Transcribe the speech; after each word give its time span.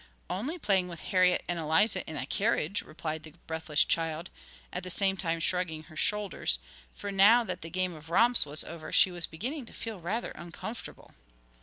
'Only 0.31 0.57
playing 0.57 0.87
with 0.87 0.99
Harriet 0.99 1.43
and 1.47 1.59
Eliza 1.59 2.03
in 2.09 2.15
the 2.15 2.25
carriage,' 2.25 2.81
replied 2.81 3.21
the 3.21 3.35
breathless 3.45 3.85
child, 3.85 4.31
at 4.73 4.81
the 4.81 4.89
same 4.89 5.15
time 5.15 5.39
shrugging 5.39 5.83
her 5.83 5.95
shoulders, 5.95 6.57
for 6.95 7.11
now 7.11 7.43
that 7.43 7.61
the 7.61 7.69
game 7.69 7.93
of 7.93 8.09
romps 8.09 8.43
was 8.43 8.63
over 8.63 8.91
she 8.91 9.11
was 9.11 9.27
beginning 9.27 9.65
to 9.67 9.73
feel 9.73 9.99
rather 9.99 10.31
uncomfortable. 10.31 11.13